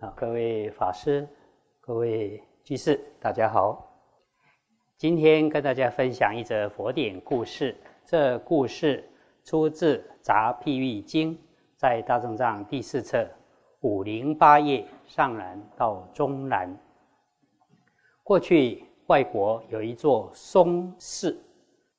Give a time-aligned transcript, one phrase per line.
[0.00, 1.26] 啊，各位法师、
[1.80, 3.82] 各位居士，大家好。
[4.98, 7.74] 今天跟大家分享一则佛典故事。
[8.04, 9.02] 这故事
[9.42, 11.34] 出自《杂譬喻经》，
[11.78, 13.26] 在大正藏第四册
[13.80, 16.78] 五零八页上南到中南。
[18.22, 21.42] 过去外国有一座松寺，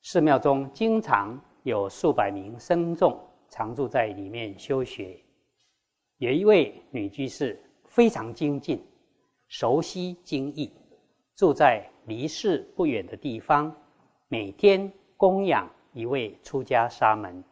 [0.03, 3.19] 寺庙中经常有数百名僧众
[3.49, 5.19] 常住在里面修学。
[6.17, 7.59] 有一位女居士
[7.97, 8.79] 非常精进，
[9.47, 10.71] 熟悉经义，
[11.35, 13.75] 住在离世不远的地方，
[14.27, 17.43] 每天供养一位出家沙门，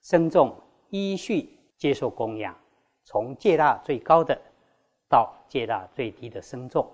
[0.00, 0.56] 僧众
[0.88, 2.56] 依序接受供养，
[3.04, 4.40] 从戒大最高的
[5.06, 6.90] 到戒大最低的僧众，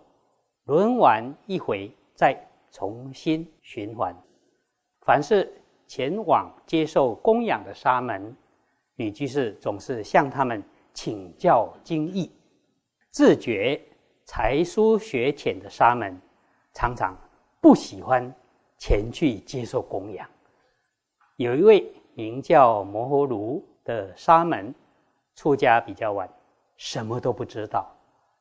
[0.65, 2.37] 轮完一回，再
[2.73, 4.13] 重新循环。
[5.03, 5.49] 凡是
[5.87, 8.37] 前往接受供养的沙门，
[8.97, 10.61] 女居士总是向他们。
[10.93, 12.29] 请教经义，
[13.11, 13.81] 自觉
[14.25, 16.21] 才疏学浅的沙门，
[16.73, 17.17] 常常
[17.61, 18.33] 不喜欢
[18.79, 20.29] 前去接受供养。
[21.37, 24.75] 有一位名叫摩诃卢的沙门，
[25.35, 26.29] 出家比较晚，
[26.77, 27.91] 什么都不知道。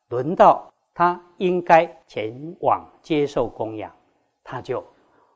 [0.10, 3.94] 轮到他应该前往接受供养，
[4.44, 4.84] 他就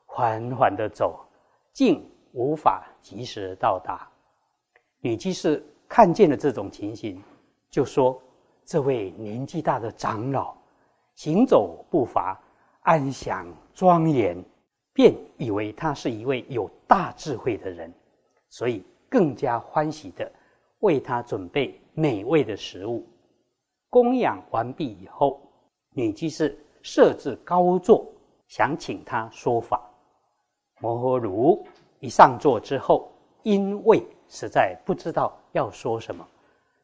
[0.06, 1.24] 缓缓的走，
[1.72, 4.08] 竟无法及时到达。
[5.00, 5.64] 女居士。
[5.86, 7.22] 看见了这种情形，
[7.70, 8.20] 就说
[8.66, 10.54] ：“这位年纪大的长老，
[11.14, 12.40] 行走步伐
[12.80, 14.42] 安详庄严，
[14.92, 17.92] 便以为他是一位有大智慧的人，
[18.48, 20.30] 所以更加欢喜的
[20.80, 23.06] 为他准备美味的食物。
[23.90, 25.40] 供养完毕以后，
[25.90, 28.06] 女居士设置高座，
[28.48, 29.80] 想请他说法。
[30.80, 31.64] 摩诃卢
[32.00, 36.26] 一上座之后，因为实在不知道。”要说什么，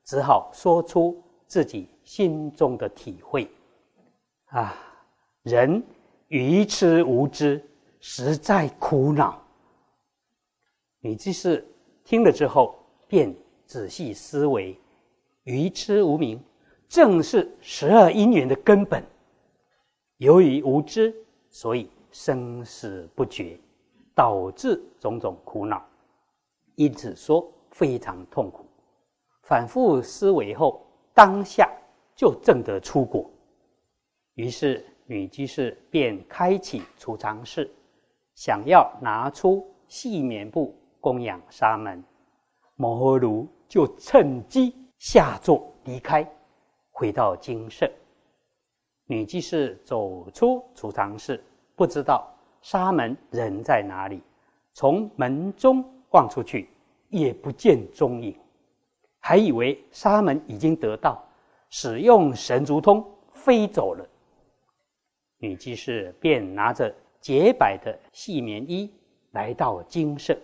[0.04, 1.20] 只好说出
[1.50, 3.50] 自己心中的体会。
[4.50, 4.72] 啊，
[5.42, 5.82] 人
[6.28, 7.60] 愚痴无知，
[7.98, 9.42] 实在苦恼。
[11.00, 11.66] 你即是
[12.04, 13.34] 听了之后，便
[13.66, 14.78] 仔细思维，
[15.42, 16.40] 愚痴无明，
[16.88, 19.04] 正是十二因缘的根本。
[20.18, 21.12] 由于无知，
[21.48, 23.58] 所以生死不绝，
[24.14, 25.84] 导致种种苦恼。
[26.76, 27.52] 因此说。
[27.72, 28.66] 非常痛苦，
[29.44, 30.84] 反复思维后，
[31.20, 31.70] 当下
[32.16, 33.30] 就证得出果。
[34.36, 37.70] 于是女居士便开启储藏室，
[38.34, 42.02] 想要拿出细棉布供养沙门。
[42.74, 46.26] 摩诃卢就趁机下座离开，
[46.90, 47.86] 回到精舍。
[49.04, 51.44] 女居士走出储藏室，
[51.76, 52.26] 不知道
[52.62, 54.22] 沙门人在哪里，
[54.72, 56.70] 从门中望出去。
[57.10, 58.34] 也不见踪影，
[59.20, 61.22] 还以为沙门已经得到
[61.68, 64.04] 使用神足通飞走了。
[65.38, 68.92] 女居士便拿着洁白的细棉衣
[69.30, 70.36] 来到精舍，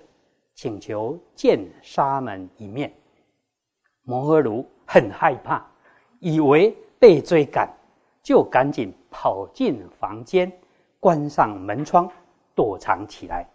[0.54, 2.92] 请求见沙门一面。
[4.02, 5.66] 摩诃卢很害怕，
[6.20, 7.68] 以为被追赶，
[8.22, 10.52] 就赶紧跑进房间，
[11.00, 12.08] 关上门窗，
[12.54, 13.48] 躲藏起来。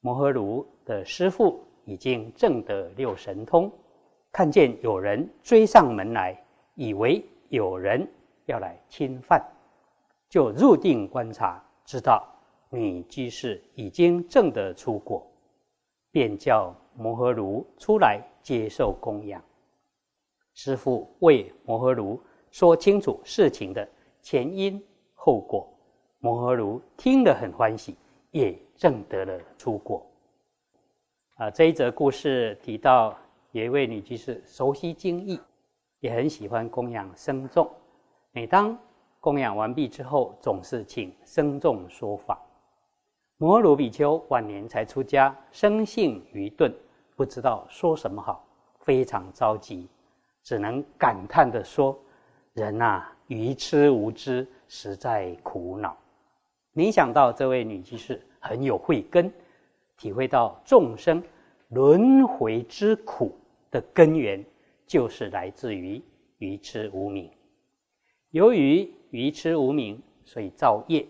[0.00, 1.64] 摩诃卢的师父。
[1.86, 3.72] 已经证得六神通，
[4.32, 6.40] 看见有人追上门来，
[6.74, 8.08] 以为有人
[8.46, 9.44] 要来侵犯，
[10.28, 12.26] 就入定观察，知道
[12.70, 15.26] 女居士已经证得出果，
[16.12, 19.42] 便叫摩诃卢出来接受供养。
[20.54, 23.88] 师父为摩诃卢说清楚事情的
[24.22, 24.80] 前因
[25.14, 25.68] 后果，
[26.20, 27.96] 摩诃卢听了很欢喜，
[28.30, 30.06] 也证得了出果。
[31.34, 33.16] 啊，这一则故事提到，
[33.52, 35.40] 有一位女居士熟悉经义，
[35.98, 37.68] 也很喜欢供养僧众。
[38.30, 38.78] 每当
[39.18, 42.40] 供养完毕之后，总是请僧众说法。
[43.38, 46.72] 摩罗比丘晚年才出家，生性愚钝，
[47.16, 48.44] 不知道说什么好，
[48.80, 49.88] 非常着急，
[50.44, 51.98] 只能感叹地说
[52.54, 55.96] ：“人呐，愚痴无知，实在苦恼。”
[56.72, 59.32] 没想到这位女居士很有慧根。
[59.96, 61.22] 体会到众生
[61.68, 63.36] 轮回之苦
[63.70, 64.44] 的根源，
[64.86, 66.02] 就是来自于
[66.38, 67.30] 愚痴无明。
[68.30, 71.06] 由于愚痴无明，所以造业，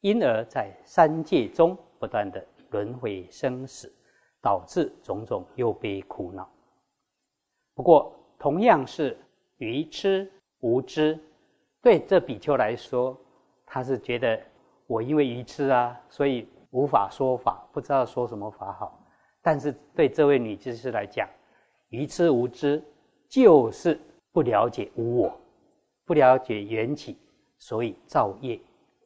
[0.00, 3.92] 因而在三界中不断的轮回生死，
[4.40, 6.48] 导致种种又悲苦恼。
[7.74, 9.16] 不过，同样是
[9.58, 11.18] 愚痴无知，
[11.80, 13.18] 对这比丘来说，
[13.66, 14.40] 他是觉得
[14.86, 16.48] 我因为愚痴啊，所以。
[16.72, 18.98] 无法说法，不知道说什么法好。
[19.42, 21.28] 但是对这位女居士来讲，
[21.92, 22.82] 愚痴无知
[23.28, 24.00] 就是
[24.32, 25.40] 不了解无我，
[26.06, 27.18] 不了解缘起，
[27.58, 28.58] 所以造业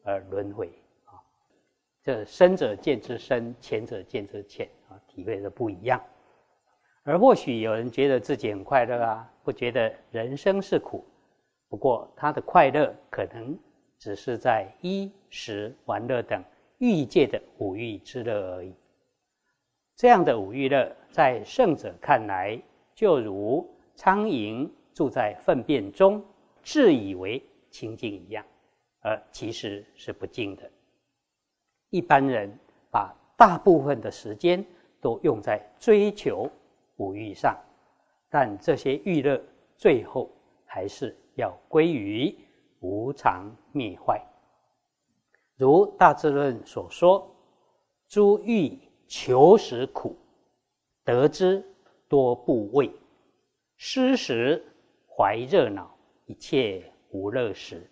[0.05, 0.69] 而轮回
[1.05, 1.19] 啊。
[2.01, 6.01] 这深者见之深，浅者见之浅啊，体会的不一样。
[7.03, 11.05] 而或许有人觉得自己很快乐啊，不觉得人生是苦。
[11.69, 13.59] 不过他的快乐可能
[13.99, 16.41] 只是在衣食玩乐等
[16.79, 18.73] 欲界的五欲之乐而已。
[19.97, 22.61] 这样的五欲乐，在圣者看来，
[22.97, 23.65] 就如
[23.95, 26.25] 苍蝇住在粪便中，
[26.65, 27.41] 自以为
[27.71, 28.45] 清净一样，
[29.01, 30.69] 而其实是不净的。
[31.91, 32.53] 一般人
[32.91, 34.65] 把大部分的时间
[35.01, 36.51] 都用在追求。
[36.97, 37.55] 五欲上，
[38.31, 39.39] 但这些欲乐
[39.77, 40.31] 最后
[40.65, 42.35] 还是要归于
[42.81, 44.19] 无常灭坏。
[45.57, 47.31] 如《大智论》所说
[48.09, 50.17] ：“诸欲求时苦，
[51.05, 51.63] 得之
[52.09, 52.91] 多部位；
[53.77, 54.65] 失时
[55.07, 55.95] 怀热恼，
[56.25, 57.89] 一切无乐时。”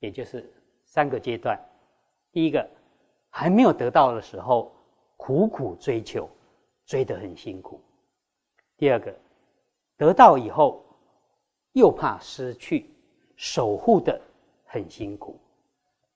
[0.00, 0.50] 也就是
[0.84, 1.58] 三个阶段。
[2.32, 2.66] 第一个，
[3.28, 4.72] 还没有得到的时候，
[5.16, 6.28] 苦苦追求，
[6.86, 7.80] 追得很辛苦。
[8.76, 9.14] 第二个，
[9.96, 10.82] 得到以后
[11.72, 12.88] 又怕失去，
[13.36, 14.18] 守护的
[14.64, 15.38] 很辛苦。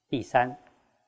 [0.09, 0.57] 第三，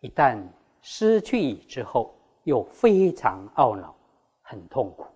[0.01, 0.39] 一旦
[0.83, 3.97] 失去之后，又非常懊恼，
[4.43, 5.07] 很痛苦。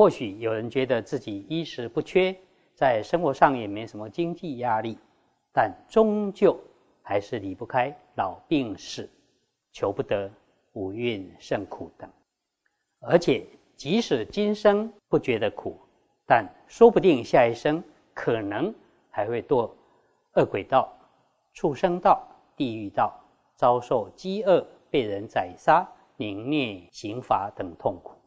[0.00, 2.34] 或许有人觉得自己衣食不缺，
[2.74, 4.96] 在生活上也没什么经济压力，
[5.52, 6.58] 但终究
[7.02, 9.06] 还是离不开老病死、
[9.72, 10.30] 求不得、
[10.72, 12.08] 五蕴甚苦等，
[13.00, 13.44] 而且。
[13.76, 15.78] 即使今生不觉得苦，
[16.26, 17.82] 但说不定下一生
[18.14, 18.74] 可能
[19.10, 19.70] 还会堕
[20.34, 20.90] 恶鬼道、
[21.52, 22.26] 畜生道、
[22.56, 23.18] 地狱道，
[23.54, 25.86] 遭受饥饿、被人宰杀、
[26.16, 28.19] 凌虐、刑罚等痛苦。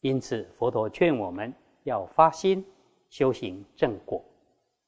[0.00, 1.52] 因此，佛陀劝我们
[1.84, 2.64] 要发心
[3.08, 4.24] 修行正果，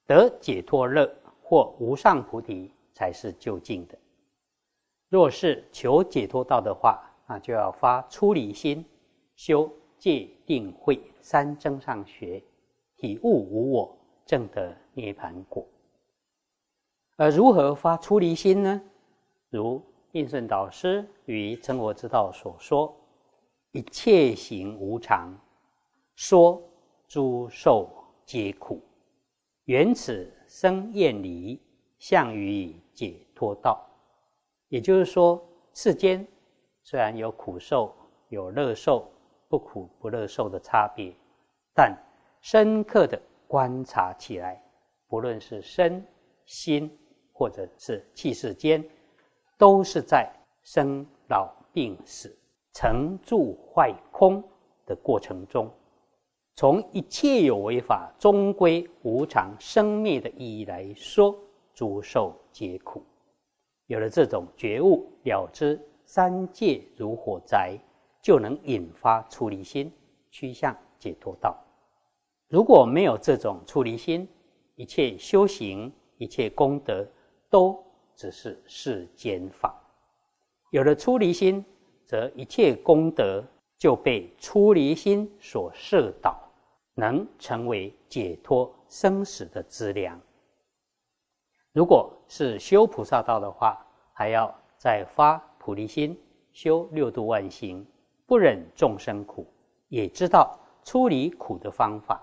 [0.06, 1.10] 得解脱乐
[1.42, 3.98] 或无上菩提才是究竟的。
[5.08, 8.84] 若是求解脱道的话，那就要发出离心
[9.34, 9.70] 修。
[10.00, 12.42] 戒定慧三增上学，
[12.96, 15.62] 体悟无我，正得涅盘果。
[17.16, 18.80] 而如何发出离心呢？
[19.50, 22.96] 如印顺导师与成佛之道所说
[23.72, 25.38] ：“一切行无常，
[26.14, 26.62] 说
[27.08, 27.90] 诸受
[28.24, 28.82] 皆苦，
[29.64, 31.60] 缘此生厌离，
[31.98, 33.86] 向于解脱道。”
[34.68, 35.42] 也就是说，
[35.74, 36.26] 世间
[36.82, 37.94] 虽然有苦受，
[38.28, 39.10] 有乐受。
[39.48, 41.12] 不苦不乐受的差别，
[41.74, 41.92] 但
[42.40, 44.62] 深刻的观察起来，
[45.08, 46.06] 不论是身
[46.44, 46.88] 心
[47.32, 48.88] 或者是气世间，
[49.58, 50.32] 都是在
[50.62, 52.32] 生老病死、
[52.72, 54.42] 成住坏空
[54.86, 55.70] 的过程中，
[56.56, 61.36] 从一切有为法终归无常生灭的意义来说，
[61.74, 63.02] 诸受皆苦。
[63.86, 67.78] 有了这种觉悟，了知三界如火灾。
[68.22, 69.90] 就能引发出离心，
[70.30, 71.56] 趋向解脱道。
[72.48, 74.28] 如果没有这种出离心，
[74.74, 77.02] 一切修行、一切功德
[77.48, 77.82] 都
[78.14, 79.74] 只是世间法。
[80.68, 81.64] 有了出离心，
[82.10, 83.40] 则一切功德
[83.78, 86.36] 就被出离心所摄导，
[86.96, 90.20] 能成为解脱生死的资粮。
[91.70, 93.78] 如果是修菩萨道的话，
[94.12, 96.20] 还要再发菩提心，
[96.52, 97.86] 修六度万行。
[98.26, 99.46] 不忍众生苦，
[99.86, 102.20] 也知道出离苦的方法，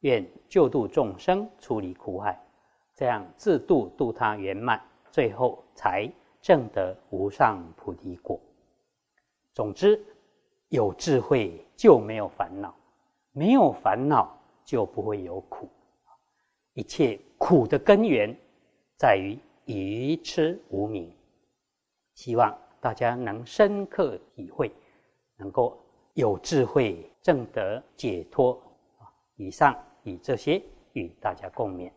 [0.00, 2.36] 愿救度众生出离苦海，
[2.96, 4.82] 这样自度度他圆满，
[5.12, 6.10] 最后才
[6.42, 8.40] 证得无上菩提果。
[9.52, 10.02] 总之，
[10.68, 12.74] 有智慧就没有烦恼，
[13.32, 15.68] 没有烦恼就不会有苦。
[16.74, 18.34] 一切苦的根源
[18.96, 21.12] 在于愚痴无明。
[22.14, 24.70] 希望大家能深刻体会。
[25.40, 25.74] 能够
[26.12, 28.62] 有智慧，正得解脱！
[29.36, 31.90] 以上以这些与大家共勉。